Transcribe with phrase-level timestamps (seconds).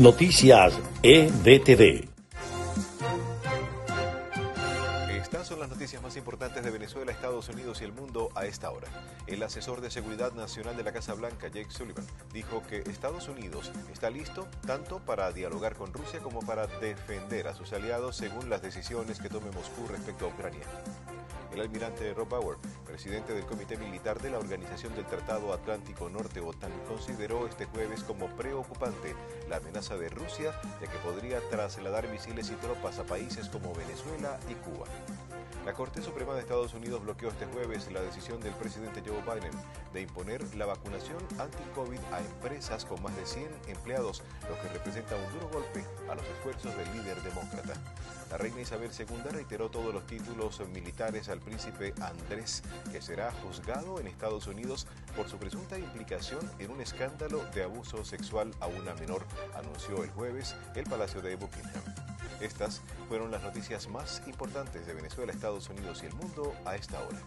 [0.00, 0.72] Noticias
[1.02, 2.09] EDTV.
[5.30, 8.68] Estas son las noticias más importantes de Venezuela, Estados Unidos y el mundo a esta
[8.72, 8.88] hora.
[9.28, 13.70] El asesor de seguridad nacional de la Casa Blanca, Jake Sullivan, dijo que Estados Unidos
[13.92, 18.60] está listo tanto para dialogar con Rusia como para defender a sus aliados según las
[18.60, 20.66] decisiones que tome Moscú respecto a Ucrania.
[21.52, 26.40] El almirante Rob Bauer, presidente del Comité Militar de la Organización del Tratado Atlántico Norte
[26.40, 29.14] OTAN, consideró este jueves como preocupante
[29.48, 34.38] la amenaza de Rusia de que podría trasladar misiles y tropas a países como Venezuela
[34.48, 34.86] y Cuba.
[35.66, 39.52] La Corte Suprema de Estados Unidos bloqueó este jueves la decisión del presidente Joe Biden
[39.92, 45.16] de imponer la vacunación anti-COVID a empresas con más de 100 empleados, lo que representa
[45.16, 47.74] un duro golpe a los esfuerzos del líder demócrata.
[48.30, 54.00] La reina Isabel II reiteró todos los títulos militares al príncipe Andrés, que será juzgado
[54.00, 58.94] en Estados Unidos por su presunta implicación en un escándalo de abuso sexual a una
[58.94, 62.09] menor, anunció el jueves el Palacio de Buckingham.
[62.40, 66.98] Estas fueron las noticias más importantes de Venezuela, Estados Unidos y el mundo a esta
[67.00, 67.18] hora.